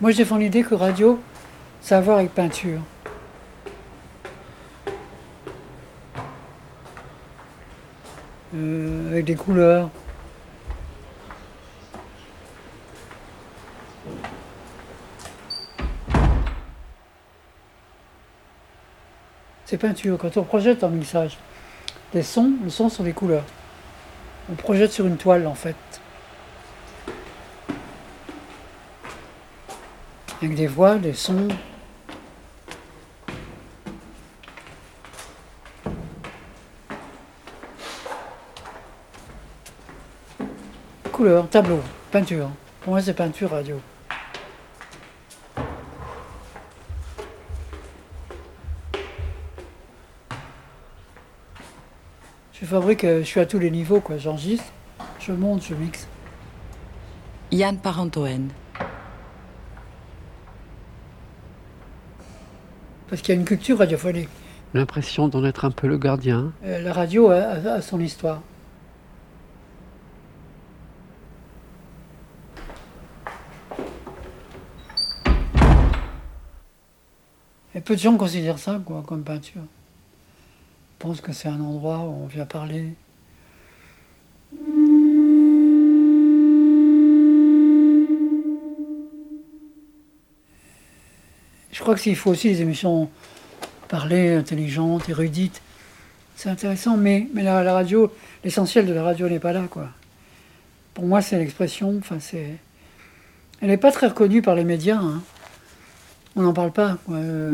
Moi, 0.00 0.12
je 0.12 0.18
défends 0.18 0.36
l'idée 0.36 0.62
que 0.62 0.76
radio, 0.76 1.20
ça 1.80 1.96
a 1.96 1.98
à 1.98 2.00
voir 2.00 2.18
avec 2.18 2.32
peinture. 2.32 2.78
Euh, 8.54 9.10
avec 9.10 9.24
des 9.24 9.34
couleurs. 9.34 9.90
C'est 19.64 19.78
peinture. 19.78 20.16
Quand 20.16 20.36
on 20.36 20.44
projette 20.44 20.84
en 20.84 20.90
mixage 20.90 21.36
des 22.12 22.22
sons, 22.22 22.52
le 22.62 22.70
son 22.70 22.88
sont 22.88 23.02
des 23.02 23.12
couleurs. 23.12 23.44
On 24.48 24.54
projette 24.54 24.92
sur 24.92 25.08
une 25.08 25.16
toile 25.16 25.44
en 25.48 25.56
fait. 25.56 25.74
Avec 30.40 30.54
des 30.54 30.68
voix, 30.68 30.98
des 30.98 31.14
sons. 31.14 31.48
Couleur, 41.10 41.48
tableau, 41.48 41.80
peinture. 42.12 42.50
Pour 42.82 42.92
moi, 42.92 43.02
c'est 43.02 43.14
peinture 43.14 43.50
radio. 43.50 43.80
Je 52.52 52.64
fabrique, 52.64 53.02
euh, 53.02 53.20
je 53.20 53.24
suis 53.24 53.40
à 53.40 53.46
tous 53.46 53.58
les 53.58 53.72
niveaux, 53.72 54.00
quoi. 54.00 54.18
J'enregistre, 54.18 54.66
je 55.18 55.32
monte, 55.32 55.64
je 55.64 55.74
mixe. 55.74 56.06
Yann 57.50 57.76
Parentoen. 57.76 58.50
Parce 63.08 63.22
qu'il 63.22 63.34
y 63.34 63.38
a 63.38 63.40
une 63.40 63.46
culture 63.46 63.78
radiophonique. 63.78 64.28
L'impression 64.74 65.28
d'en 65.28 65.44
être 65.44 65.64
un 65.64 65.70
peu 65.70 65.86
le 65.86 65.96
gardien. 65.98 66.52
Euh, 66.64 66.80
la 66.82 66.92
radio 66.92 67.30
a, 67.30 67.36
a- 67.36 67.72
a 67.74 67.80
son 67.82 68.00
histoire. 68.00 68.42
Et 77.74 77.80
peu 77.80 77.94
de 77.94 78.00
gens 78.00 78.16
considèrent 78.16 78.58
ça 78.58 78.80
quoi, 78.84 79.02
comme 79.06 79.22
peinture. 79.22 79.62
Ils 79.62 80.98
pensent 80.98 81.20
que 81.20 81.32
c'est 81.32 81.48
un 81.48 81.60
endroit 81.60 81.98
où 82.00 82.24
on 82.24 82.26
vient 82.26 82.46
parler. 82.46 82.94
Crois 91.88 91.96
que 91.96 92.02
s'il 92.02 92.16
faut 92.16 92.32
aussi 92.32 92.50
des 92.50 92.60
émissions 92.60 93.08
parler, 93.88 94.34
intelligentes, 94.34 95.08
érudites, 95.08 95.62
c'est 96.36 96.50
intéressant, 96.50 96.98
mais, 96.98 97.26
la, 97.34 97.72
radio, 97.72 98.12
l'essentiel 98.44 98.84
de 98.84 98.92
la 98.92 99.02
radio 99.02 99.26
n'est 99.26 99.38
pas 99.38 99.54
là, 99.54 99.62
quoi. 99.70 99.88
Pour 100.92 101.06
moi, 101.06 101.22
c'est 101.22 101.38
l'expression, 101.38 101.96
enfin, 101.96 102.18
c'est... 102.20 102.56
Elle 103.62 103.68
n'est 103.68 103.78
pas 103.78 103.90
très 103.90 104.08
reconnue 104.08 104.42
par 104.42 104.54
les 104.54 104.64
médias, 104.64 104.98
hein. 104.98 105.22
On 106.36 106.42
n'en 106.42 106.52
parle 106.52 106.72
pas. 106.72 106.98
Euh, 107.10 107.52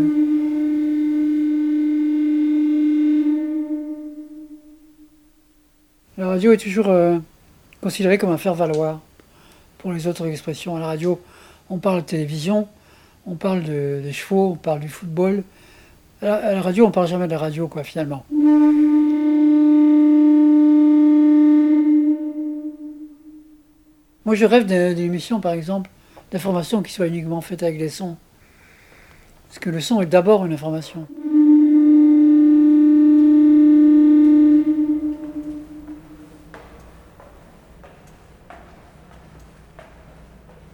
La 6.19 6.27
radio 6.27 6.53
est 6.53 6.57
toujours 6.57 6.89
euh, 6.89 7.19
considérée 7.81 8.19
comme 8.19 8.31
un 8.31 8.39
faire-valoir 8.39 9.01
pour 9.79 9.93
les 9.93 10.09
autres 10.09 10.27
expressions. 10.27 10.75
À 10.75 10.81
la 10.81 10.87
radio, 10.87 11.21
on 11.71 11.79
parle 11.79 12.01
de 12.01 12.07
télévision, 12.07 12.67
on 13.27 13.35
parle 13.35 13.63
de- 13.63 14.01
des 14.03 14.13
chevaux, 14.13 14.51
on 14.53 14.57
parle 14.57 14.81
du 14.81 14.89
football. 14.89 15.43
À 16.23 16.53
la, 16.55 16.63
radio, 16.63 16.87
on 16.87 16.91
parle 16.91 17.07
jamais 17.07 17.27
de 17.27 17.33
la 17.33 17.39
radio, 17.39 17.69
quoi, 17.69 17.85
finalement. 17.85 18.25
Moi, 24.25 24.35
je 24.35 24.47
rêve 24.47 24.65
d'une 24.67 24.99
émission, 25.05 25.41
par 25.41 25.53
exemple, 25.53 25.91
d'information 26.31 26.83
qui 26.83 26.93
soit 26.93 27.07
uniquement 27.09 27.41
faite 27.41 27.63
avec 27.63 27.79
des 27.79 27.91
sons. 27.91 28.17
Parce 29.49 29.59
que 29.59 29.71
le 29.71 29.81
son 29.81 30.01
est 30.01 30.07
d'abord 30.07 30.47
une 30.47 30.53
information. 30.55 31.07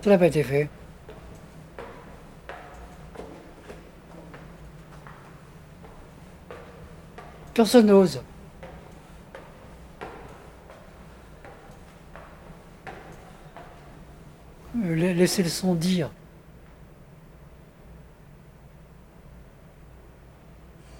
Ça 0.03 0.10
n'a 0.10 0.19
pas 0.19 0.27
été 0.27 0.43
fait. 0.43 0.69
Personne 7.55 7.87
n'ose. 7.87 8.21
Euh, 14.84 14.94
la- 14.97 15.12
Laisser 15.12 15.43
le 15.43 15.49
son 15.49 15.75
dire. 15.75 16.10